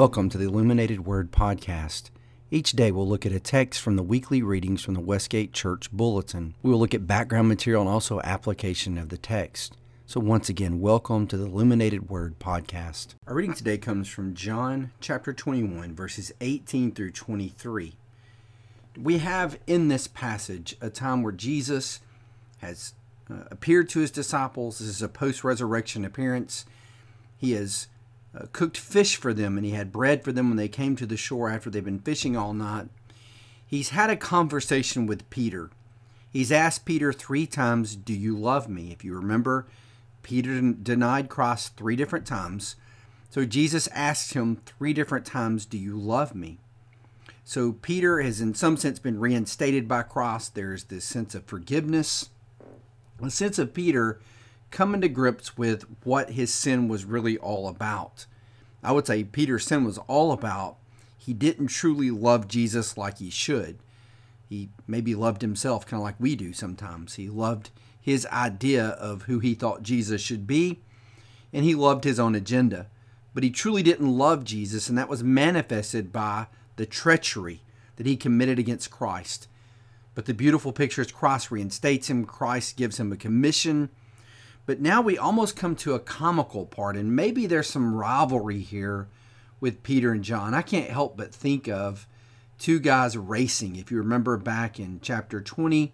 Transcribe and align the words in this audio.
Welcome 0.00 0.30
to 0.30 0.38
the 0.38 0.46
Illuminated 0.46 1.04
Word 1.04 1.30
Podcast. 1.30 2.08
Each 2.50 2.72
day 2.72 2.90
we'll 2.90 3.06
look 3.06 3.26
at 3.26 3.32
a 3.32 3.38
text 3.38 3.82
from 3.82 3.96
the 3.96 4.02
weekly 4.02 4.40
readings 4.40 4.82
from 4.82 4.94
the 4.94 5.00
Westgate 5.00 5.52
Church 5.52 5.92
Bulletin. 5.92 6.54
We 6.62 6.70
will 6.70 6.78
look 6.78 6.94
at 6.94 7.06
background 7.06 7.48
material 7.48 7.82
and 7.82 7.90
also 7.90 8.18
application 8.22 8.96
of 8.96 9.10
the 9.10 9.18
text. 9.18 9.76
So, 10.06 10.18
once 10.18 10.48
again, 10.48 10.80
welcome 10.80 11.26
to 11.26 11.36
the 11.36 11.44
Illuminated 11.44 12.08
Word 12.08 12.38
Podcast. 12.38 13.08
Our 13.26 13.34
reading 13.34 13.52
today 13.52 13.76
comes 13.76 14.08
from 14.08 14.32
John 14.32 14.92
chapter 15.02 15.34
21, 15.34 15.94
verses 15.94 16.32
18 16.40 16.92
through 16.92 17.10
23. 17.10 17.92
We 18.98 19.18
have 19.18 19.58
in 19.66 19.88
this 19.88 20.06
passage 20.06 20.78
a 20.80 20.88
time 20.88 21.22
where 21.22 21.30
Jesus 21.30 22.00
has 22.62 22.94
uh, 23.30 23.40
appeared 23.50 23.90
to 23.90 24.00
his 24.00 24.10
disciples. 24.10 24.78
This 24.78 24.88
is 24.88 25.02
a 25.02 25.08
post 25.08 25.44
resurrection 25.44 26.06
appearance. 26.06 26.64
He 27.36 27.52
has 27.52 27.88
uh, 28.34 28.46
cooked 28.52 28.76
fish 28.76 29.16
for 29.16 29.34
them 29.34 29.56
and 29.56 29.66
he 29.66 29.72
had 29.72 29.92
bread 29.92 30.22
for 30.22 30.32
them 30.32 30.48
when 30.48 30.56
they 30.56 30.68
came 30.68 30.96
to 30.96 31.06
the 31.06 31.16
shore 31.16 31.50
after 31.50 31.70
they'd 31.70 31.84
been 31.84 31.98
fishing 31.98 32.36
all 32.36 32.52
night. 32.52 32.88
He's 33.66 33.90
had 33.90 34.10
a 34.10 34.16
conversation 34.16 35.06
with 35.06 35.28
Peter. 35.30 35.70
He's 36.30 36.52
asked 36.52 36.84
Peter 36.84 37.12
three 37.12 37.46
times, 37.46 37.96
Do 37.96 38.12
you 38.12 38.36
love 38.36 38.68
me? 38.68 38.92
If 38.92 39.04
you 39.04 39.14
remember, 39.14 39.66
Peter 40.22 40.60
denied 40.60 41.28
Christ 41.28 41.76
three 41.76 41.96
different 41.96 42.26
times. 42.26 42.76
So 43.30 43.44
Jesus 43.44 43.88
asked 43.88 44.34
him 44.34 44.56
three 44.66 44.92
different 44.92 45.26
times, 45.26 45.66
Do 45.66 45.78
you 45.78 45.96
love 45.96 46.34
me? 46.34 46.58
So 47.44 47.72
Peter 47.72 48.20
has, 48.20 48.40
in 48.40 48.54
some 48.54 48.76
sense, 48.76 48.98
been 48.98 49.18
reinstated 49.18 49.88
by 49.88 50.02
Christ. 50.02 50.54
There's 50.54 50.84
this 50.84 51.04
sense 51.04 51.34
of 51.34 51.46
forgiveness, 51.46 52.28
a 53.20 53.30
sense 53.30 53.58
of 53.58 53.74
Peter 53.74 54.20
coming 54.70 55.00
to 55.00 55.08
grips 55.08 55.56
with 55.56 55.84
what 56.04 56.30
his 56.30 56.52
sin 56.52 56.88
was 56.88 57.04
really 57.04 57.36
all 57.38 57.68
about. 57.68 58.26
I 58.82 58.92
would 58.92 59.06
say 59.06 59.24
Peter's 59.24 59.66
sin 59.66 59.84
was 59.84 59.98
all 60.06 60.32
about 60.32 60.76
he 61.20 61.34
didn't 61.34 61.66
truly 61.66 62.10
love 62.10 62.48
Jesus 62.48 62.96
like 62.96 63.18
he 63.18 63.28
should. 63.28 63.78
He 64.48 64.70
maybe 64.86 65.14
loved 65.14 65.42
himself 65.42 65.86
kind 65.86 66.00
of 66.00 66.04
like 66.04 66.18
we 66.18 66.34
do 66.34 66.54
sometimes. 66.54 67.14
He 67.14 67.28
loved 67.28 67.70
his 68.00 68.26
idea 68.26 68.86
of 68.86 69.22
who 69.22 69.38
he 69.38 69.54
thought 69.54 69.82
Jesus 69.82 70.22
should 70.22 70.46
be, 70.46 70.80
and 71.52 71.62
he 71.62 71.74
loved 71.74 72.04
his 72.04 72.18
own 72.18 72.34
agenda. 72.34 72.86
But 73.34 73.44
he 73.44 73.50
truly 73.50 73.82
didn't 73.82 74.16
love 74.16 74.44
Jesus, 74.44 74.88
and 74.88 74.96
that 74.96 75.10
was 75.10 75.22
manifested 75.22 76.10
by 76.10 76.46
the 76.76 76.86
treachery 76.86 77.60
that 77.96 78.06
he 78.06 78.16
committed 78.16 78.58
against 78.58 78.90
Christ. 78.90 79.46
But 80.14 80.24
the 80.24 80.34
beautiful 80.34 80.72
picture 80.72 81.02
is 81.02 81.12
Christ 81.12 81.50
reinstates 81.50 82.08
him, 82.08 82.24
Christ 82.24 82.78
gives 82.78 82.98
him 82.98 83.12
a 83.12 83.16
commission 83.16 83.90
but 84.70 84.80
now 84.80 85.00
we 85.00 85.18
almost 85.18 85.56
come 85.56 85.74
to 85.74 85.94
a 85.94 85.98
comical 85.98 86.64
part, 86.64 86.94
and 86.94 87.16
maybe 87.16 87.44
there's 87.44 87.66
some 87.66 87.92
rivalry 87.92 88.60
here 88.60 89.08
with 89.58 89.82
Peter 89.82 90.12
and 90.12 90.22
John. 90.22 90.54
I 90.54 90.62
can't 90.62 90.90
help 90.90 91.16
but 91.16 91.34
think 91.34 91.66
of 91.66 92.06
two 92.56 92.78
guys 92.78 93.16
racing. 93.16 93.74
If 93.74 93.90
you 93.90 93.98
remember 93.98 94.36
back 94.36 94.78
in 94.78 95.00
chapter 95.02 95.40
20, 95.40 95.92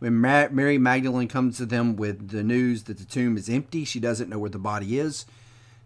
when 0.00 0.20
Mary 0.20 0.78
Magdalene 0.78 1.28
comes 1.28 1.58
to 1.58 1.64
them 1.64 1.94
with 1.94 2.30
the 2.30 2.42
news 2.42 2.82
that 2.82 2.98
the 2.98 3.04
tomb 3.04 3.36
is 3.36 3.48
empty, 3.48 3.84
she 3.84 4.00
doesn't 4.00 4.28
know 4.28 4.40
where 4.40 4.50
the 4.50 4.58
body 4.58 4.98
is. 4.98 5.24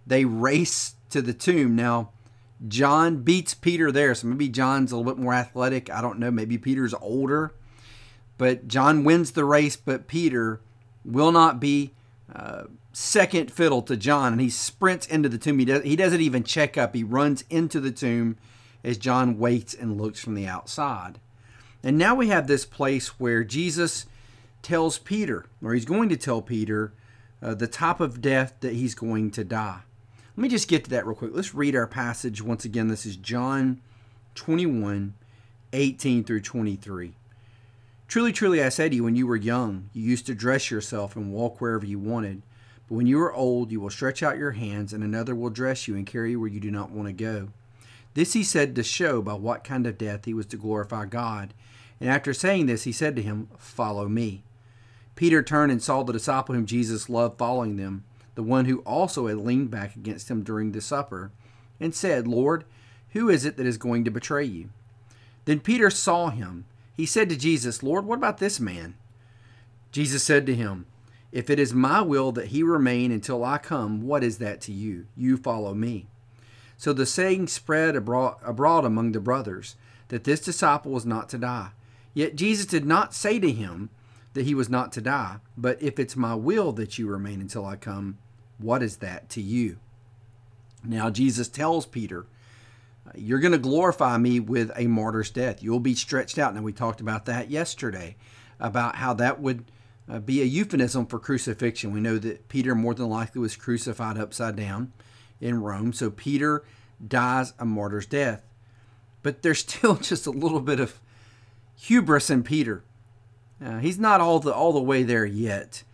They 0.06 0.24
race 0.24 0.94
to 1.10 1.20
the 1.20 1.34
tomb. 1.34 1.76
Now, 1.76 2.12
John 2.66 3.18
beats 3.18 3.52
Peter 3.52 3.92
there, 3.92 4.14
so 4.14 4.28
maybe 4.28 4.48
John's 4.48 4.90
a 4.90 4.96
little 4.96 5.12
bit 5.12 5.22
more 5.22 5.34
athletic. 5.34 5.90
I 5.90 6.00
don't 6.00 6.18
know. 6.18 6.30
Maybe 6.30 6.56
Peter's 6.56 6.94
older. 6.94 7.52
But 8.38 8.68
John 8.68 9.04
wins 9.04 9.32
the 9.32 9.44
race, 9.44 9.76
but 9.76 10.08
Peter 10.08 10.62
will 11.04 11.30
not 11.30 11.60
be 11.60 11.92
second 12.92 13.50
fiddle 13.50 13.82
to 13.82 13.96
John, 13.96 14.32
and 14.32 14.40
he 14.40 14.50
sprints 14.50 15.06
into 15.06 15.28
the 15.28 15.38
tomb. 15.38 15.58
He, 15.58 15.64
does, 15.64 15.82
he 15.82 15.96
doesn't 15.96 16.20
even 16.20 16.44
check 16.44 16.76
up. 16.76 16.94
He 16.94 17.04
runs 17.04 17.44
into 17.50 17.80
the 17.80 17.90
tomb 17.90 18.36
as 18.84 18.98
John 18.98 19.38
waits 19.38 19.74
and 19.74 20.00
looks 20.00 20.20
from 20.20 20.34
the 20.34 20.46
outside. 20.46 21.18
And 21.82 21.98
now 21.98 22.14
we 22.14 22.28
have 22.28 22.46
this 22.46 22.64
place 22.64 23.20
where 23.20 23.44
Jesus 23.44 24.06
tells 24.62 24.98
Peter, 24.98 25.46
or 25.62 25.74
he's 25.74 25.84
going 25.84 26.08
to 26.08 26.16
tell 26.16 26.42
Peter, 26.42 26.92
uh, 27.42 27.54
the 27.54 27.66
type 27.66 28.00
of 28.00 28.20
death 28.20 28.54
that 28.60 28.74
he's 28.74 28.94
going 28.94 29.30
to 29.32 29.44
die. 29.44 29.80
Let 30.36 30.42
me 30.42 30.48
just 30.48 30.68
get 30.68 30.84
to 30.84 30.90
that 30.90 31.06
real 31.06 31.16
quick. 31.16 31.32
Let's 31.34 31.54
read 31.54 31.76
our 31.76 31.86
passage 31.86 32.40
once 32.40 32.64
again. 32.64 32.88
This 32.88 33.04
is 33.04 33.16
John 33.16 33.82
21, 34.34 35.14
18 35.72 36.24
through 36.24 36.40
23. 36.40 37.14
Truly, 38.12 38.30
truly, 38.30 38.62
I 38.62 38.68
say 38.68 38.90
to 38.90 38.94
you, 38.94 39.04
when 39.04 39.16
you 39.16 39.26
were 39.26 39.36
young, 39.36 39.88
you 39.94 40.02
used 40.02 40.26
to 40.26 40.34
dress 40.34 40.70
yourself 40.70 41.16
and 41.16 41.32
walk 41.32 41.62
wherever 41.62 41.86
you 41.86 41.98
wanted. 41.98 42.42
But 42.86 42.96
when 42.96 43.06
you 43.06 43.18
are 43.22 43.32
old, 43.32 43.72
you 43.72 43.80
will 43.80 43.88
stretch 43.88 44.22
out 44.22 44.36
your 44.36 44.50
hands, 44.50 44.92
and 44.92 45.02
another 45.02 45.34
will 45.34 45.48
dress 45.48 45.88
you 45.88 45.96
and 45.96 46.06
carry 46.06 46.32
you 46.32 46.38
where 46.38 46.50
you 46.50 46.60
do 46.60 46.70
not 46.70 46.90
want 46.90 47.08
to 47.08 47.14
go. 47.14 47.48
This 48.12 48.34
he 48.34 48.42
said 48.44 48.74
to 48.74 48.82
show 48.82 49.22
by 49.22 49.32
what 49.32 49.64
kind 49.64 49.86
of 49.86 49.96
death 49.96 50.26
he 50.26 50.34
was 50.34 50.44
to 50.48 50.58
glorify 50.58 51.06
God. 51.06 51.54
And 52.00 52.10
after 52.10 52.34
saying 52.34 52.66
this, 52.66 52.84
he 52.84 52.92
said 52.92 53.16
to 53.16 53.22
him, 53.22 53.48
Follow 53.56 54.10
me. 54.10 54.42
Peter 55.16 55.42
turned 55.42 55.72
and 55.72 55.82
saw 55.82 56.02
the 56.02 56.12
disciple 56.12 56.54
whom 56.54 56.66
Jesus 56.66 57.08
loved 57.08 57.38
following 57.38 57.76
them, 57.76 58.04
the 58.34 58.42
one 58.42 58.66
who 58.66 58.80
also 58.80 59.28
had 59.28 59.38
leaned 59.38 59.70
back 59.70 59.96
against 59.96 60.30
him 60.30 60.42
during 60.42 60.72
the 60.72 60.82
supper, 60.82 61.30
and 61.80 61.94
said, 61.94 62.28
Lord, 62.28 62.66
who 63.12 63.30
is 63.30 63.46
it 63.46 63.56
that 63.56 63.64
is 63.64 63.78
going 63.78 64.04
to 64.04 64.10
betray 64.10 64.44
you? 64.44 64.68
Then 65.46 65.60
Peter 65.60 65.88
saw 65.88 66.28
him 66.28 66.66
he 66.94 67.06
said 67.06 67.28
to 67.30 67.36
Jesus, 67.36 67.82
Lord, 67.82 68.04
what 68.04 68.18
about 68.18 68.38
this 68.38 68.60
man? 68.60 68.94
Jesus 69.90 70.22
said 70.22 70.46
to 70.46 70.54
him, 70.54 70.86
If 71.30 71.50
it 71.50 71.58
is 71.58 71.74
my 71.74 72.00
will 72.00 72.32
that 72.32 72.48
he 72.48 72.62
remain 72.62 73.12
until 73.12 73.44
I 73.44 73.58
come, 73.58 74.02
what 74.02 74.22
is 74.24 74.38
that 74.38 74.60
to 74.62 74.72
you? 74.72 75.06
You 75.16 75.36
follow 75.36 75.74
me. 75.74 76.06
So 76.76 76.92
the 76.92 77.06
saying 77.06 77.46
spread 77.46 77.94
abroad, 77.94 78.84
among 78.84 79.12
the 79.12 79.20
brothers 79.20 79.76
that 80.08 80.24
this 80.24 80.40
disciple 80.40 80.92
was 80.92 81.06
not 81.06 81.28
to 81.28 81.38
die. 81.38 81.70
Yet 82.12 82.36
Jesus 82.36 82.66
did 82.66 82.84
not 82.84 83.14
say 83.14 83.38
to 83.38 83.50
him 83.50 83.90
that 84.34 84.44
he 84.44 84.54
was 84.54 84.68
not 84.68 84.92
to 84.92 85.00
die, 85.00 85.36
but 85.56 85.80
if 85.80 85.98
it's 85.98 86.16
my 86.16 86.34
will 86.34 86.72
that 86.72 86.98
you 86.98 87.06
remain 87.06 87.40
until 87.40 87.64
I 87.64 87.76
come, 87.76 88.18
what 88.58 88.82
is 88.82 88.96
that 88.96 89.28
to 89.30 89.40
you? 89.40 89.78
Now 90.84 91.08
Jesus 91.08 91.48
tells 91.48 91.86
Peter 91.86 92.26
you're 93.14 93.40
going 93.40 93.52
to 93.52 93.58
glorify 93.58 94.16
me 94.16 94.40
with 94.40 94.70
a 94.76 94.86
martyr's 94.86 95.30
death. 95.30 95.62
You'll 95.62 95.80
be 95.80 95.94
stretched 95.94 96.38
out. 96.38 96.54
Now, 96.54 96.62
we 96.62 96.72
talked 96.72 97.00
about 97.00 97.26
that 97.26 97.50
yesterday, 97.50 98.16
about 98.60 98.96
how 98.96 99.14
that 99.14 99.40
would 99.40 99.64
uh, 100.08 100.18
be 100.18 100.40
a 100.40 100.44
euphemism 100.44 101.06
for 101.06 101.18
crucifixion. 101.18 101.92
We 101.92 102.00
know 102.00 102.18
that 102.18 102.48
Peter 102.48 102.74
more 102.74 102.94
than 102.94 103.08
likely 103.08 103.40
was 103.40 103.56
crucified 103.56 104.18
upside 104.18 104.56
down 104.56 104.92
in 105.40 105.60
Rome. 105.62 105.92
So 105.92 106.10
Peter 106.10 106.64
dies 107.06 107.52
a 107.58 107.64
martyr's 107.64 108.06
death. 108.06 108.42
But 109.22 109.42
there's 109.42 109.58
still 109.66 109.96
just 109.96 110.26
a 110.26 110.30
little 110.30 110.60
bit 110.60 110.80
of 110.80 111.00
hubris 111.76 112.30
in 112.30 112.42
Peter. 112.42 112.84
Uh, 113.64 113.78
he's 113.78 113.98
not 113.98 114.20
all 114.20 114.40
the 114.40 114.52
all 114.52 114.72
the 114.72 114.80
way 114.80 115.02
there 115.02 115.24
yet. 115.24 115.84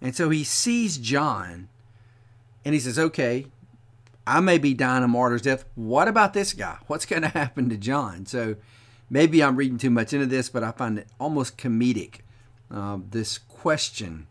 And 0.00 0.16
so 0.16 0.30
he 0.30 0.42
sees 0.42 0.98
John 0.98 1.68
and 2.64 2.74
he 2.74 2.80
says, 2.80 2.98
Okay, 2.98 3.46
I 4.26 4.40
may 4.40 4.58
be 4.58 4.74
dying 4.74 5.04
a 5.04 5.08
martyr's 5.08 5.42
death. 5.42 5.64
What 5.74 6.08
about 6.08 6.32
this 6.32 6.52
guy? 6.52 6.78
What's 6.86 7.06
going 7.06 7.22
to 7.22 7.28
happen 7.28 7.68
to 7.70 7.76
John? 7.76 8.26
So 8.26 8.56
maybe 9.10 9.42
I'm 9.42 9.56
reading 9.56 9.78
too 9.78 9.90
much 9.90 10.12
into 10.12 10.26
this, 10.26 10.48
but 10.48 10.62
I 10.62 10.72
find 10.72 10.98
it 10.98 11.08
almost 11.18 11.58
comedic, 11.58 12.20
uh, 12.70 12.98
this 13.10 13.38
question 13.38 14.26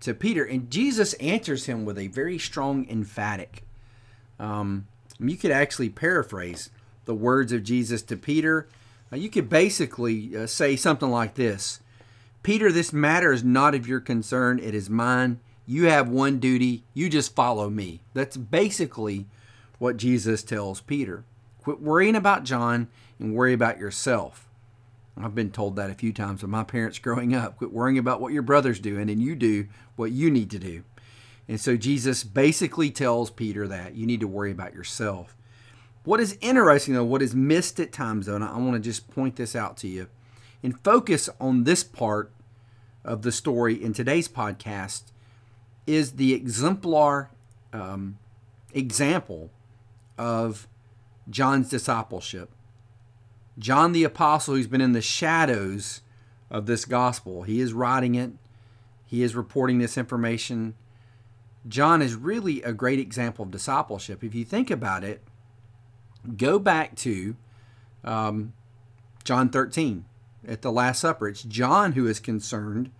to 0.00 0.14
Peter. 0.14 0.44
And 0.44 0.70
Jesus 0.70 1.14
answers 1.14 1.66
him 1.66 1.84
with 1.84 1.98
a 1.98 2.08
very 2.08 2.38
strong 2.38 2.88
emphatic. 2.88 3.64
Um, 4.38 4.88
you 5.20 5.36
could 5.36 5.52
actually 5.52 5.90
paraphrase 5.90 6.70
the 7.04 7.14
words 7.14 7.52
of 7.52 7.62
Jesus 7.62 8.02
to 8.02 8.16
Peter. 8.16 8.68
Uh, 9.12 9.16
you 9.16 9.28
could 9.28 9.48
basically 9.48 10.36
uh, 10.36 10.46
say 10.46 10.76
something 10.76 11.10
like 11.10 11.34
this 11.34 11.80
Peter, 12.42 12.72
this 12.72 12.92
matter 12.92 13.32
is 13.32 13.44
not 13.44 13.74
of 13.74 13.86
your 13.86 14.00
concern, 14.00 14.58
it 14.58 14.74
is 14.74 14.90
mine. 14.90 15.38
You 15.72 15.84
have 15.84 16.10
one 16.10 16.38
duty, 16.38 16.84
you 16.92 17.08
just 17.08 17.34
follow 17.34 17.70
me. 17.70 18.02
That's 18.12 18.36
basically 18.36 19.24
what 19.78 19.96
Jesus 19.96 20.42
tells 20.42 20.82
Peter. 20.82 21.24
Quit 21.62 21.80
worrying 21.80 22.14
about 22.14 22.44
John 22.44 22.88
and 23.18 23.34
worry 23.34 23.54
about 23.54 23.78
yourself. 23.78 24.46
I've 25.16 25.34
been 25.34 25.50
told 25.50 25.76
that 25.76 25.88
a 25.88 25.94
few 25.94 26.12
times 26.12 26.42
by 26.42 26.48
my 26.48 26.62
parents 26.62 26.98
growing 26.98 27.34
up. 27.34 27.56
Quit 27.56 27.72
worrying 27.72 27.96
about 27.96 28.20
what 28.20 28.34
your 28.34 28.42
brother's 28.42 28.80
doing 28.80 29.08
and 29.08 29.22
you 29.22 29.34
do 29.34 29.66
what 29.96 30.12
you 30.12 30.30
need 30.30 30.50
to 30.50 30.58
do. 30.58 30.82
And 31.48 31.58
so 31.58 31.78
Jesus 31.78 32.22
basically 32.22 32.90
tells 32.90 33.30
Peter 33.30 33.66
that 33.66 33.94
you 33.94 34.04
need 34.04 34.20
to 34.20 34.28
worry 34.28 34.50
about 34.50 34.74
yourself. 34.74 35.34
What 36.04 36.20
is 36.20 36.36
interesting, 36.42 36.92
though, 36.92 37.02
what 37.02 37.22
is 37.22 37.34
missed 37.34 37.80
at 37.80 37.92
times, 37.92 38.26
though, 38.26 38.34
and 38.34 38.44
I 38.44 38.58
want 38.58 38.74
to 38.74 38.78
just 38.78 39.10
point 39.10 39.36
this 39.36 39.56
out 39.56 39.78
to 39.78 39.88
you 39.88 40.08
and 40.62 40.78
focus 40.84 41.30
on 41.40 41.64
this 41.64 41.82
part 41.82 42.30
of 43.06 43.22
the 43.22 43.32
story 43.32 43.82
in 43.82 43.94
today's 43.94 44.28
podcast 44.28 45.04
is 45.86 46.12
the 46.12 46.34
exemplar 46.34 47.30
um, 47.72 48.18
example 48.72 49.50
of 50.16 50.68
John's 51.28 51.68
discipleship. 51.68 52.50
John 53.58 53.92
the 53.92 54.04
Apostle, 54.04 54.54
who's 54.54 54.66
been 54.66 54.80
in 54.80 54.92
the 54.92 55.02
shadows 55.02 56.00
of 56.50 56.66
this 56.66 56.84
gospel, 56.84 57.42
he 57.42 57.60
is 57.60 57.72
writing 57.72 58.14
it, 58.14 58.32
he 59.06 59.22
is 59.22 59.34
reporting 59.34 59.78
this 59.78 59.98
information. 59.98 60.74
John 61.68 62.02
is 62.02 62.14
really 62.14 62.62
a 62.62 62.72
great 62.72 62.98
example 62.98 63.44
of 63.44 63.50
discipleship. 63.50 64.24
If 64.24 64.34
you 64.34 64.44
think 64.44 64.70
about 64.70 65.04
it, 65.04 65.22
Go 66.36 66.58
back 66.58 66.94
to 66.96 67.36
um, 68.04 68.52
John 69.24 69.48
13 69.48 70.04
at 70.46 70.62
the 70.62 70.70
Last 70.70 71.00
Supper. 71.00 71.28
It's 71.28 71.42
John 71.42 71.92
who 71.92 72.06
is 72.06 72.20
concerned 72.20 72.90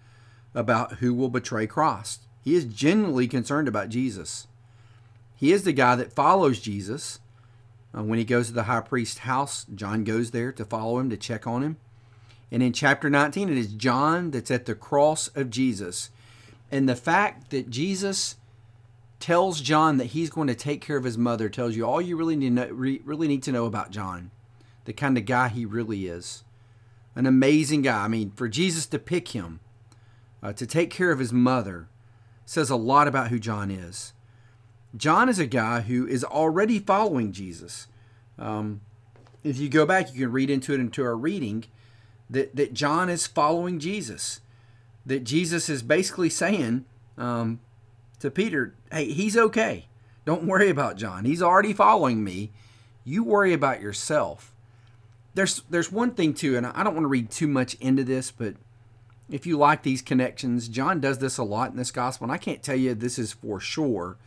about 0.55 0.94
who 0.94 1.14
will 1.14 1.29
betray 1.29 1.67
Christ. 1.67 2.23
He 2.42 2.54
is 2.54 2.64
genuinely 2.64 3.28
concerned 3.28 3.68
about 3.68 3.88
Jesus. 3.88 4.48
He 5.36 5.52
is 5.52 5.62
the 5.62 5.72
guy 5.72 5.96
that 5.96 6.12
follows 6.12 6.60
Jesus. 6.60 7.20
Uh, 7.96 8.02
when 8.02 8.18
he 8.18 8.24
goes 8.24 8.48
to 8.48 8.52
the 8.52 8.64
high 8.64 8.80
priest's 8.80 9.18
house, 9.18 9.64
John 9.74 10.04
goes 10.04 10.30
there 10.30 10.52
to 10.52 10.64
follow 10.64 10.98
him, 10.98 11.10
to 11.10 11.16
check 11.16 11.46
on 11.46 11.62
him. 11.62 11.76
And 12.50 12.62
in 12.62 12.72
chapter 12.72 13.08
19, 13.08 13.48
it 13.48 13.56
is 13.56 13.72
John 13.72 14.30
that's 14.30 14.50
at 14.50 14.66
the 14.66 14.74
cross 14.74 15.28
of 15.28 15.50
Jesus. 15.50 16.10
And 16.70 16.88
the 16.88 16.96
fact 16.96 17.50
that 17.50 17.70
Jesus 17.70 18.36
tells 19.20 19.60
John 19.60 19.98
that 19.98 20.06
he's 20.06 20.30
going 20.30 20.48
to 20.48 20.54
take 20.54 20.80
care 20.80 20.96
of 20.96 21.04
his 21.04 21.16
mother 21.16 21.48
tells 21.48 21.76
you 21.76 21.86
all 21.86 22.00
you 22.00 22.16
really 22.16 22.36
need 22.36 22.56
to 22.56 22.66
know, 22.66 22.68
really 22.70 23.28
need 23.28 23.42
to 23.44 23.52
know 23.52 23.66
about 23.66 23.90
John, 23.90 24.32
the 24.84 24.92
kind 24.92 25.16
of 25.16 25.26
guy 25.26 25.48
he 25.48 25.64
really 25.64 26.06
is. 26.06 26.42
An 27.14 27.26
amazing 27.26 27.82
guy. 27.82 28.04
I 28.04 28.08
mean, 28.08 28.32
for 28.32 28.48
Jesus 28.48 28.86
to 28.86 28.98
pick 28.98 29.28
him 29.28 29.60
uh, 30.42 30.52
to 30.54 30.66
take 30.66 30.90
care 30.90 31.12
of 31.12 31.20
his 31.20 31.32
mother 31.32 31.88
says 32.44 32.70
a 32.70 32.76
lot 32.76 33.08
about 33.08 33.28
who 33.28 33.38
John 33.38 33.70
is. 33.70 34.12
John 34.96 35.28
is 35.28 35.38
a 35.38 35.46
guy 35.46 35.80
who 35.80 36.06
is 36.06 36.24
already 36.24 36.78
following 36.78 37.32
Jesus. 37.32 37.86
Um, 38.38 38.82
if 39.42 39.58
you 39.58 39.68
go 39.68 39.86
back, 39.86 40.12
you 40.12 40.20
can 40.20 40.32
read 40.32 40.50
into 40.50 40.74
it 40.74 40.80
into 40.80 41.02
our 41.04 41.16
reading 41.16 41.64
that, 42.28 42.54
that 42.56 42.74
John 42.74 43.08
is 43.08 43.26
following 43.26 43.78
Jesus. 43.78 44.40
That 45.04 45.24
Jesus 45.24 45.68
is 45.68 45.82
basically 45.82 46.30
saying 46.30 46.84
um, 47.18 47.60
to 48.20 48.30
Peter, 48.30 48.74
hey, 48.90 49.10
he's 49.12 49.36
okay. 49.36 49.86
Don't 50.24 50.44
worry 50.44 50.70
about 50.70 50.96
John. 50.96 51.24
He's 51.24 51.42
already 51.42 51.72
following 51.72 52.22
me. 52.22 52.52
You 53.04 53.24
worry 53.24 53.52
about 53.52 53.80
yourself. 53.80 54.54
There's 55.34 55.62
there's 55.70 55.90
one 55.90 56.12
thing 56.12 56.34
too, 56.34 56.56
and 56.56 56.66
I 56.66 56.84
don't 56.84 56.94
want 56.94 57.04
to 57.04 57.08
read 57.08 57.30
too 57.30 57.48
much 57.48 57.74
into 57.74 58.04
this, 58.04 58.30
but 58.30 58.54
if 59.32 59.46
you 59.46 59.56
like 59.56 59.82
these 59.82 60.02
connections, 60.02 60.69
John 60.69 61.00
does 61.00 61.19
this 61.19 61.38
a 61.38 61.43
lot 61.43 61.70
in 61.70 61.76
this 61.79 61.90
gospel, 61.90 62.26
and 62.26 62.32
I 62.32 62.37
can't 62.37 62.62
tell 62.62 62.76
you 62.76 62.94
this 62.94 63.19
is 63.19 63.32
for 63.32 63.58
sure, 63.58 64.19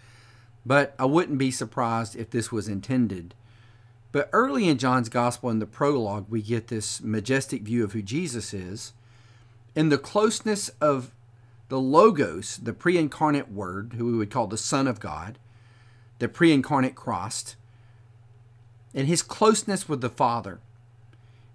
but 0.66 0.96
I 0.98 1.06
wouldn't 1.06 1.38
be 1.38 1.52
surprised 1.52 2.16
if 2.16 2.31
this 2.31 2.52
was 2.52 2.68
intended. 2.68 3.36
But 4.12 4.31
early 4.34 4.68
in 4.68 4.80
John's 4.80 5.10
gospel, 5.10 5.52
in 5.52 5.60
the 5.60 5.68
prologue, 5.68 6.25
we 6.28 6.42
get 6.42 6.69
this 6.69 7.02
majestic 7.02 7.62
view 7.62 7.84
of 7.84 7.94
who 7.94 8.02
Jesus 8.02 8.52
is. 8.52 8.94
In 9.75 9.90
the 9.90 10.00
closeness 10.00 10.69
of 10.81 11.12
the 11.69 11.80
Logos, 11.80 12.57
the 12.57 12.74
pre 12.74 12.98
incarnate 12.98 13.52
Word, 13.52 13.94
who 13.98 14.06
we 14.06 14.18
would 14.18 14.31
call 14.31 14.48
the 14.48 14.57
Son 14.57 14.88
of 14.88 15.00
God, 15.00 15.38
the 16.18 16.28
pre 16.28 16.52
incarnate 16.52 16.96
Christ, 16.96 17.57
and 18.96 19.07
his 19.07 19.22
closeness 19.22 19.88
with 19.88 20.02
the 20.02 20.10
Father. 20.10 20.62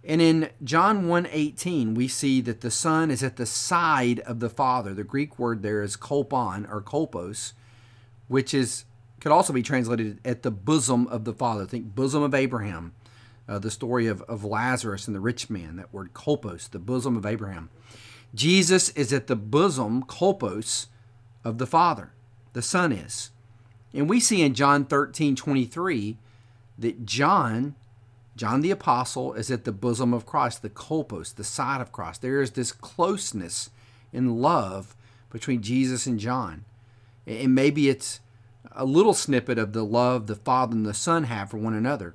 And 0.02 0.22
in 0.22 0.50
John 0.64 1.06
1:18, 1.06 1.94
we 1.94 2.08
see 2.08 2.40
that 2.40 2.62
the 2.62 2.70
Son 2.70 3.10
is 3.10 3.22
at 3.22 3.36
the 3.36 3.46
side 3.46 4.20
of 4.20 4.40
the 4.40 4.48
Father. 4.48 4.94
The 4.94 5.04
Greek 5.04 5.38
word 5.38 5.62
there 5.62 5.82
is 5.82 5.96
kolpon 5.96 6.70
or 6.70 6.80
kolpos, 6.80 7.52
which 8.28 8.54
is 8.54 8.84
could 9.20 9.32
also 9.32 9.52
be 9.52 9.62
translated 9.62 10.18
at 10.24 10.42
the 10.42 10.50
bosom 10.50 11.06
of 11.08 11.24
the 11.24 11.34
Father. 11.34 11.66
Think 11.66 11.94
bosom 11.94 12.22
of 12.22 12.34
Abraham, 12.34 12.94
uh, 13.46 13.58
the 13.58 13.70
story 13.70 14.06
of, 14.06 14.22
of 14.22 14.44
Lazarus 14.44 15.06
and 15.06 15.14
the 15.14 15.20
rich 15.20 15.50
man, 15.50 15.76
that 15.76 15.92
word 15.92 16.14
kolpos, 16.14 16.70
the 16.70 16.78
bosom 16.78 17.16
of 17.16 17.26
Abraham. 17.26 17.68
Jesus 18.34 18.88
is 18.90 19.12
at 19.12 19.26
the 19.26 19.36
bosom, 19.36 20.04
kolpos, 20.04 20.86
of 21.44 21.58
the 21.58 21.66
Father. 21.66 22.12
The 22.52 22.62
Son 22.62 22.92
is. 22.92 23.30
And 23.92 24.08
we 24.08 24.20
see 24.20 24.42
in 24.42 24.54
John 24.54 24.84
13, 24.84 25.36
23, 25.36 26.18
that 26.78 27.04
John 27.04 27.74
John 28.36 28.60
the 28.60 28.70
Apostle 28.70 29.34
is 29.34 29.50
at 29.50 29.64
the 29.64 29.72
bosom 29.72 30.14
of 30.14 30.26
Christ, 30.26 30.62
the 30.62 30.70
kolpos, 30.70 31.34
the 31.34 31.44
side 31.44 31.80
of 31.80 31.92
Christ. 31.92 32.22
There 32.22 32.40
is 32.40 32.52
this 32.52 32.72
closeness 32.72 33.70
in 34.12 34.40
love 34.40 34.96
between 35.30 35.62
Jesus 35.62 36.06
and 36.06 36.18
John. 36.18 36.64
And 37.26 37.54
maybe 37.54 37.88
it's 37.88 38.20
a 38.72 38.84
little 38.84 39.14
snippet 39.14 39.58
of 39.58 39.72
the 39.72 39.84
love 39.84 40.26
the 40.26 40.36
Father 40.36 40.74
and 40.74 40.86
the 40.86 40.94
Son 40.94 41.24
have 41.24 41.50
for 41.50 41.58
one 41.58 41.74
another. 41.74 42.14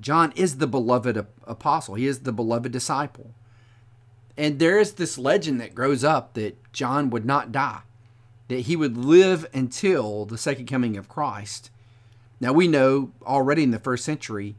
John 0.00 0.32
is 0.34 0.58
the 0.58 0.66
beloved 0.66 1.16
apostle, 1.46 1.94
he 1.94 2.06
is 2.06 2.20
the 2.20 2.32
beloved 2.32 2.72
disciple. 2.72 3.30
And 4.36 4.58
there 4.58 4.78
is 4.78 4.94
this 4.94 5.18
legend 5.18 5.60
that 5.60 5.74
grows 5.74 6.02
up 6.02 6.34
that 6.34 6.72
John 6.72 7.10
would 7.10 7.24
not 7.24 7.52
die, 7.52 7.82
that 8.48 8.60
he 8.60 8.76
would 8.76 8.96
live 8.96 9.46
until 9.52 10.24
the 10.24 10.38
second 10.38 10.66
coming 10.66 10.96
of 10.96 11.08
Christ. 11.08 11.70
Now, 12.40 12.52
we 12.52 12.66
know 12.66 13.12
already 13.24 13.62
in 13.62 13.70
the 13.70 13.78
first 13.78 14.04
century 14.04 14.56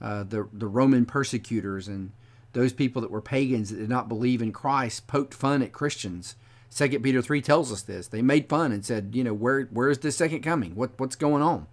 uh, 0.00 0.24
the 0.24 0.48
the 0.52 0.66
Roman 0.66 1.04
persecutors 1.04 1.88
and 1.88 2.12
those 2.52 2.72
people 2.72 3.00
that 3.02 3.10
were 3.10 3.20
pagans 3.20 3.70
that 3.70 3.76
did 3.76 3.88
not 3.88 4.08
believe 4.08 4.42
in 4.42 4.52
Christ 4.52 5.06
poked 5.06 5.34
fun 5.34 5.62
at 5.62 5.72
Christians. 5.72 6.34
Second 6.68 7.02
Peter 7.02 7.20
three 7.22 7.40
tells 7.40 7.72
us 7.72 7.82
this. 7.82 8.08
They 8.08 8.22
made 8.22 8.48
fun 8.48 8.72
and 8.72 8.84
said, 8.84 9.10
you 9.14 9.24
know, 9.24 9.34
where 9.34 9.64
where 9.64 9.90
is 9.90 9.98
the 9.98 10.12
second 10.12 10.42
coming? 10.42 10.74
What 10.74 10.90
what's 10.98 11.16
going 11.16 11.42
on? 11.42 11.66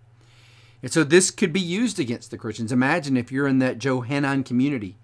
And 0.84 0.92
so 0.92 1.04
this 1.04 1.32
could 1.32 1.52
be 1.52 1.60
used 1.60 2.00
against 2.00 2.30
the 2.32 2.38
Christians. 2.38 2.72
Imagine 2.72 3.18
if 3.18 3.32
you're 3.32 3.48
in 3.48 3.60
that 3.60 3.80
Johannine 3.80 4.44
community, 4.44 4.96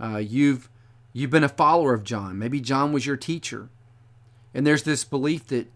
uh, 0.00 0.18
you've 0.18 0.68
you've 1.12 1.30
been 1.30 1.44
a 1.44 1.48
follower 1.48 1.94
of 1.94 2.04
John. 2.04 2.38
Maybe 2.38 2.60
John 2.60 2.92
was 2.92 3.06
your 3.06 3.16
teacher, 3.16 3.68
and 4.54 4.66
there's 4.66 4.84
this 4.84 5.04
belief 5.04 5.46
that 5.48 5.70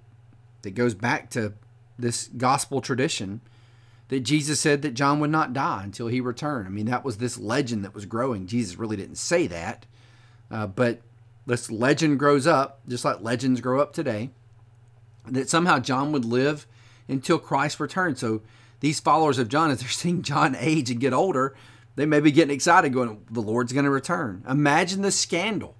that 0.63 0.75
goes 0.75 0.95
back 0.95 1.31
to 1.31 1.55
this 1.99 2.29
gospel 2.37 2.81
tradition 2.81 3.41
that 4.09 4.21
Jesus 4.21 4.61
said 4.61 4.83
that 4.83 4.95
John 4.95 5.21
would 5.21 5.31
not 5.31 5.53
die 5.53 5.83
until 5.83 6.09
he 6.09 6.21
returned. 6.21 6.67
I 6.67 6.71
mean, 6.71 6.87
that 6.87 7.05
was 7.05 7.19
this 7.19 7.39
legend 7.39 7.85
that 7.85 7.95
was 7.95 8.07
growing. 8.07 8.47
Jesus 8.47 8.79
really 8.79 8.97
didn't 8.97 9.17
say 9.17 9.47
that, 9.47 9.87
uh, 10.51 10.67
but 10.67 11.01
this 11.47 11.71
legend 11.71 12.19
grows 12.19 12.47
up, 12.47 12.81
just 12.89 13.05
like 13.05 13.21
legends 13.21 13.61
grow 13.61 13.81
up 13.81 13.93
today, 13.93 14.31
that 15.27 15.49
somehow 15.49 15.79
John 15.79 16.13
would 16.13 16.25
live 16.25 16.67
until 17.09 17.39
Christ 17.39 17.81
returned. 17.81 18.19
So 18.19 18.43
these 18.81 19.01
followers 19.01 19.39
of 19.39 19.49
John, 19.49 19.71
as 19.71 19.81
they're 19.81 19.89
seeing 19.91 20.23
John 20.23 20.57
age 20.59 20.91
and 20.91 21.01
get 21.01 21.13
older, 21.13 21.55
they 21.97 22.07
may 22.07 22.21
be 22.21 22.33
getting 22.33 22.55
excited, 22.55 22.93
going, 22.93 23.25
"The 23.31 23.41
Lord's 23.41 23.73
going 23.73 23.85
to 23.85 23.91
return." 23.91 24.45
Imagine 24.49 25.03
the 25.03 25.13
scandal 25.13 25.77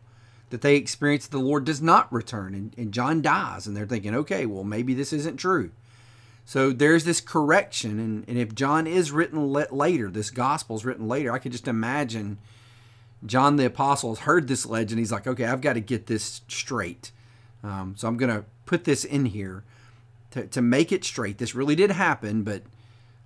that 0.51 0.61
they 0.61 0.77
experience. 0.77 1.27
The 1.27 1.39
Lord 1.39 1.65
does 1.65 1.83
not 1.83 2.13
return, 2.13 2.55
and, 2.55 2.75
and 2.79 2.93
John 2.93 3.21
dies, 3.21 3.67
and 3.67 3.77
they're 3.77 3.87
thinking, 3.87 4.15
"Okay, 4.15 4.47
well, 4.47 4.65
maybe 4.65 4.95
this 4.95 5.13
isn't 5.13 5.37
true." 5.37 5.71
So 6.45 6.73
there's 6.73 7.05
this 7.05 7.21
correction, 7.21 7.99
and, 7.99 8.29
and 8.29 8.39
if 8.39 8.55
John 8.55 8.87
is 8.87 9.11
written 9.11 9.51
later, 9.51 10.11
this 10.11 10.31
gospel 10.31 10.77
is 10.77 10.85
written 10.85 11.09
later, 11.09 11.33
I 11.33 11.39
could 11.39 11.53
just 11.53 11.67
imagine 11.67 12.39
John 13.25 13.57
the 13.57 13.65
Apostle 13.65 14.11
has 14.11 14.21
heard 14.21 14.47
this 14.47 14.67
legend. 14.67 14.99
He's 14.99 15.13
like, 15.13 15.27
okay, 15.27 15.47
I've 15.47 15.63
got 15.63 15.73
to 15.73 15.81
get 15.81 16.07
this 16.07 16.43
straight. 16.47 17.13
Um, 17.63 17.95
so 17.97 18.07
I'm 18.07 18.19
going 18.19 18.35
to 18.35 18.45
put 18.67 18.85
this 18.85 19.05
in 19.05 19.27
here 19.27 19.65
to, 20.33 20.47
to 20.49 20.61
make 20.61 20.93
it 20.93 21.05
straight. 21.05 21.39
This 21.39 21.55
really 21.55 21.75
did 21.75 21.91
happen, 21.91 22.43
but 22.43 22.63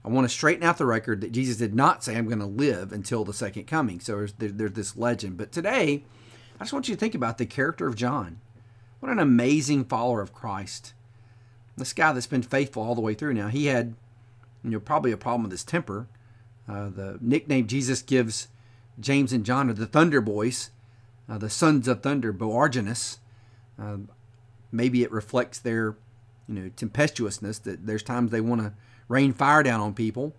I 0.04 0.08
want 0.08 0.26
to 0.26 0.32
straighten 0.32 0.62
out 0.62 0.78
the 0.78 0.86
record 0.86 1.20
that 1.22 1.32
Jesus 1.32 1.56
did 1.56 1.74
not 1.74 2.04
say, 2.04 2.16
I'm 2.16 2.26
going 2.26 2.38
to 2.38 2.46
live 2.46 2.92
until 2.92 3.24
the 3.24 3.32
second 3.32 3.64
coming. 3.66 3.98
So 3.98 4.16
there's, 4.16 4.32
there, 4.34 4.50
there's 4.50 4.72
this 4.72 4.96
legend. 4.96 5.36
But 5.36 5.50
today, 5.50 6.04
I 6.60 6.64
just 6.64 6.72
want 6.72 6.88
you 6.88 6.94
to 6.94 7.00
think 7.00 7.16
about 7.16 7.38
the 7.38 7.46
character 7.46 7.88
of 7.88 7.96
John. 7.96 8.40
What 9.00 9.10
an 9.10 9.18
amazing 9.18 9.86
follower 9.86 10.20
of 10.20 10.32
Christ 10.32 10.92
this 11.78 11.92
guy 11.92 12.12
that's 12.12 12.26
been 12.26 12.42
faithful 12.42 12.82
all 12.82 12.94
the 12.94 13.00
way 13.00 13.14
through. 13.14 13.34
Now 13.34 13.48
he 13.48 13.66
had, 13.66 13.94
you 14.62 14.70
know, 14.70 14.80
probably 14.80 15.12
a 15.12 15.16
problem 15.16 15.44
with 15.44 15.52
his 15.52 15.64
temper. 15.64 16.08
Uh, 16.68 16.90
the 16.90 17.18
nickname 17.20 17.66
Jesus 17.66 18.02
gives 18.02 18.48
James 19.00 19.32
and 19.32 19.44
John 19.44 19.70
are 19.70 19.74
the 19.74 19.86
Thunder 19.86 20.20
Boys, 20.20 20.70
uh, 21.28 21.38
the 21.38 21.50
sons 21.50 21.88
of 21.88 22.02
thunder, 22.02 22.32
Boanerges. 22.32 23.18
Uh, 23.80 23.98
maybe 24.72 25.02
it 25.02 25.12
reflects 25.12 25.58
their, 25.58 25.96
you 26.48 26.54
know, 26.54 26.70
tempestuousness. 26.76 27.58
That 27.62 27.86
there's 27.86 28.02
times 28.02 28.30
they 28.30 28.40
want 28.40 28.60
to 28.62 28.72
rain 29.08 29.32
fire 29.32 29.62
down 29.62 29.80
on 29.80 29.94
people. 29.94 30.34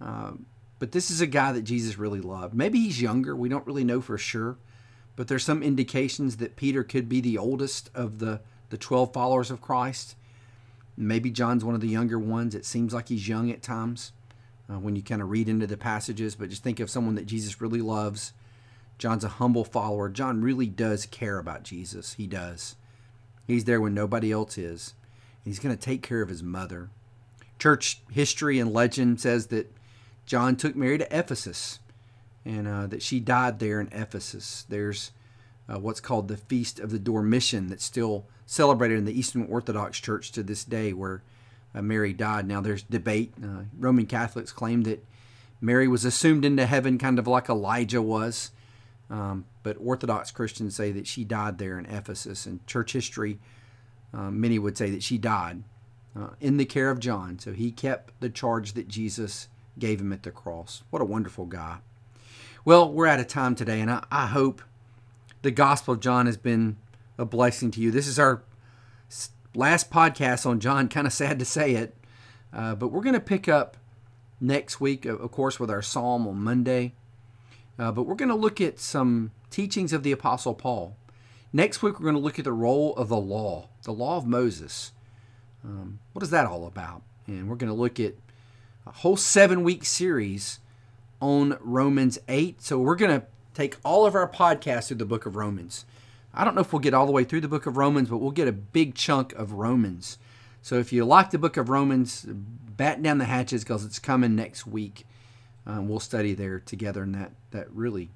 Uh, 0.00 0.32
but 0.78 0.92
this 0.92 1.10
is 1.10 1.20
a 1.20 1.26
guy 1.26 1.52
that 1.52 1.62
Jesus 1.62 1.98
really 1.98 2.20
loved. 2.20 2.54
Maybe 2.54 2.80
he's 2.80 3.02
younger. 3.02 3.34
We 3.34 3.48
don't 3.48 3.66
really 3.66 3.84
know 3.84 4.00
for 4.00 4.16
sure. 4.16 4.56
But 5.16 5.26
there's 5.26 5.44
some 5.44 5.62
indications 5.62 6.36
that 6.36 6.54
Peter 6.54 6.84
could 6.84 7.08
be 7.08 7.20
the 7.20 7.38
oldest 7.38 7.90
of 7.94 8.20
the, 8.20 8.40
the 8.70 8.78
12 8.78 9.12
followers 9.12 9.50
of 9.50 9.60
Christ. 9.60 10.14
Maybe 11.00 11.30
John's 11.30 11.64
one 11.64 11.76
of 11.76 11.80
the 11.80 11.88
younger 11.88 12.18
ones. 12.18 12.56
It 12.56 12.64
seems 12.64 12.92
like 12.92 13.08
he's 13.08 13.28
young 13.28 13.52
at 13.52 13.62
times 13.62 14.12
uh, 14.68 14.80
when 14.80 14.96
you 14.96 15.02
kind 15.02 15.22
of 15.22 15.30
read 15.30 15.48
into 15.48 15.66
the 15.66 15.76
passages, 15.76 16.34
but 16.34 16.50
just 16.50 16.64
think 16.64 16.80
of 16.80 16.90
someone 16.90 17.14
that 17.14 17.26
Jesus 17.26 17.60
really 17.60 17.80
loves. 17.80 18.32
John's 18.98 19.22
a 19.22 19.28
humble 19.28 19.64
follower. 19.64 20.08
John 20.08 20.42
really 20.42 20.66
does 20.66 21.06
care 21.06 21.38
about 21.38 21.62
Jesus. 21.62 22.14
He 22.14 22.26
does. 22.26 22.74
He's 23.46 23.64
there 23.64 23.80
when 23.80 23.94
nobody 23.94 24.32
else 24.32 24.58
is. 24.58 24.94
He's 25.44 25.60
going 25.60 25.74
to 25.74 25.80
take 25.80 26.02
care 26.02 26.20
of 26.20 26.28
his 26.28 26.42
mother. 26.42 26.90
Church 27.60 28.02
history 28.10 28.58
and 28.58 28.72
legend 28.72 29.20
says 29.20 29.46
that 29.46 29.72
John 30.26 30.56
took 30.56 30.74
Mary 30.74 30.98
to 30.98 31.16
Ephesus 31.16 31.78
and 32.44 32.66
uh, 32.66 32.88
that 32.88 33.02
she 33.02 33.20
died 33.20 33.60
there 33.60 33.80
in 33.80 33.88
Ephesus. 33.92 34.66
There's 34.68 35.12
uh, 35.68 35.78
what's 35.78 36.00
called 36.00 36.26
the 36.26 36.36
Feast 36.36 36.80
of 36.80 36.90
the 36.90 36.98
Dormition 36.98 37.68
that's 37.68 37.84
still 37.84 38.26
celebrated 38.50 38.96
in 38.96 39.04
the 39.04 39.16
Eastern 39.16 39.46
Orthodox 39.46 40.00
Church 40.00 40.32
to 40.32 40.42
this 40.42 40.64
day, 40.64 40.94
where 40.94 41.22
uh, 41.74 41.82
Mary 41.82 42.14
died. 42.14 42.48
Now 42.48 42.62
there's 42.62 42.82
debate. 42.82 43.34
Uh, 43.44 43.64
Roman 43.78 44.06
Catholics 44.06 44.52
claim 44.52 44.84
that 44.84 45.04
Mary 45.60 45.86
was 45.86 46.06
assumed 46.06 46.46
into 46.46 46.64
heaven, 46.64 46.96
kind 46.96 47.18
of 47.18 47.26
like 47.26 47.50
Elijah 47.50 48.00
was. 48.00 48.50
Um, 49.10 49.44
but 49.62 49.76
Orthodox 49.78 50.30
Christians 50.30 50.74
say 50.74 50.92
that 50.92 51.06
she 51.06 51.24
died 51.24 51.58
there 51.58 51.78
in 51.78 51.84
Ephesus. 51.86 52.46
In 52.46 52.60
church 52.66 52.94
history, 52.94 53.38
uh, 54.14 54.30
many 54.30 54.58
would 54.58 54.78
say 54.78 54.88
that 54.90 55.02
she 55.02 55.18
died 55.18 55.62
uh, 56.18 56.30
in 56.40 56.56
the 56.56 56.64
care 56.64 56.90
of 56.90 57.00
John. 57.00 57.38
So 57.38 57.52
he 57.52 57.70
kept 57.70 58.18
the 58.20 58.30
charge 58.30 58.72
that 58.72 58.88
Jesus 58.88 59.48
gave 59.78 60.00
him 60.00 60.12
at 60.12 60.22
the 60.22 60.30
cross. 60.30 60.84
What 60.88 61.02
a 61.02 61.04
wonderful 61.06 61.44
guy. 61.44 61.78
Well, 62.64 62.90
we're 62.90 63.06
out 63.06 63.20
of 63.20 63.28
time 63.28 63.54
today, 63.54 63.80
and 63.80 63.90
I, 63.90 64.04
I 64.10 64.26
hope 64.26 64.62
the 65.42 65.50
Gospel 65.50 65.94
of 65.94 66.00
John 66.00 66.24
has 66.24 66.38
been 66.38 66.78
a 67.18 67.24
blessing 67.24 67.70
to 67.72 67.80
you. 67.80 67.90
This 67.90 68.06
is 68.06 68.18
our 68.18 68.42
last 69.54 69.90
podcast 69.90 70.46
on 70.46 70.60
John. 70.60 70.88
Kind 70.88 71.06
of 71.06 71.12
sad 71.12 71.38
to 71.38 71.44
say 71.44 71.74
it, 71.74 71.96
uh, 72.52 72.74
but 72.74 72.88
we're 72.88 73.02
going 73.02 73.14
to 73.14 73.20
pick 73.20 73.48
up 73.48 73.76
next 74.40 74.80
week, 74.80 75.04
of 75.04 75.30
course, 75.30 75.58
with 75.58 75.70
our 75.70 75.82
psalm 75.82 76.26
on 76.26 76.36
Monday. 76.36 76.94
Uh, 77.78 77.92
but 77.92 78.04
we're 78.04 78.14
going 78.14 78.28
to 78.28 78.34
look 78.34 78.60
at 78.60 78.78
some 78.78 79.32
teachings 79.50 79.92
of 79.92 80.02
the 80.02 80.12
Apostle 80.12 80.54
Paul. 80.54 80.96
Next 81.52 81.82
week, 81.82 81.98
we're 81.98 82.04
going 82.04 82.14
to 82.14 82.20
look 82.20 82.38
at 82.38 82.44
the 82.44 82.52
role 82.52 82.94
of 82.96 83.08
the 83.08 83.16
law, 83.16 83.68
the 83.84 83.92
law 83.92 84.16
of 84.16 84.26
Moses. 84.26 84.92
Um, 85.64 85.98
what 86.12 86.22
is 86.22 86.30
that 86.30 86.46
all 86.46 86.66
about? 86.66 87.02
And 87.26 87.48
we're 87.48 87.56
going 87.56 87.72
to 87.72 87.74
look 87.74 87.98
at 87.98 88.14
a 88.86 88.90
whole 88.90 89.16
seven 89.16 89.62
week 89.62 89.84
series 89.84 90.60
on 91.20 91.56
Romans 91.60 92.18
8. 92.28 92.62
So 92.62 92.78
we're 92.78 92.96
going 92.96 93.20
to 93.20 93.26
take 93.54 93.76
all 93.84 94.06
of 94.06 94.14
our 94.14 94.28
podcasts 94.28 94.88
through 94.88 94.98
the 94.98 95.04
book 95.04 95.26
of 95.26 95.36
Romans. 95.36 95.84
I 96.38 96.44
don't 96.44 96.54
know 96.54 96.60
if 96.60 96.72
we'll 96.72 96.78
get 96.78 96.94
all 96.94 97.04
the 97.04 97.12
way 97.12 97.24
through 97.24 97.40
the 97.40 97.48
book 97.48 97.66
of 97.66 97.76
Romans, 97.76 98.08
but 98.08 98.18
we'll 98.18 98.30
get 98.30 98.46
a 98.46 98.52
big 98.52 98.94
chunk 98.94 99.32
of 99.32 99.54
Romans. 99.54 100.18
So 100.62 100.76
if 100.76 100.92
you 100.92 101.04
like 101.04 101.30
the 101.30 101.38
book 101.38 101.56
of 101.56 101.68
Romans, 101.68 102.24
bat 102.28 103.02
down 103.02 103.18
the 103.18 103.24
hatches 103.24 103.64
because 103.64 103.84
it's 103.84 103.98
coming 103.98 104.36
next 104.36 104.64
week. 104.64 105.04
Um, 105.66 105.88
we'll 105.88 105.98
study 105.98 106.34
there 106.34 106.60
together 106.60 107.02
in 107.02 107.12
that 107.12 107.32
that 107.50 107.70
really 107.72 108.10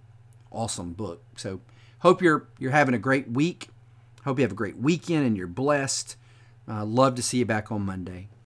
awesome 0.52 0.92
book. 0.92 1.22
So 1.36 1.60
hope 1.98 2.22
you're 2.22 2.46
you're 2.60 2.70
having 2.70 2.94
a 2.94 2.98
great 2.98 3.28
week. 3.28 3.68
Hope 4.24 4.38
you 4.38 4.44
have 4.44 4.52
a 4.52 4.56
great 4.56 4.76
weekend 4.76 5.26
and 5.26 5.36
you're 5.36 5.48
blessed. 5.48 6.16
Uh, 6.68 6.84
love 6.84 7.16
to 7.16 7.22
see 7.22 7.38
you 7.38 7.44
back 7.44 7.72
on 7.72 7.82
Monday. 7.82 8.28